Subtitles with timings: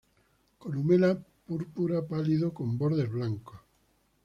[0.61, 1.11] Columela
[1.45, 3.59] púrpura pálido con bordes blancos.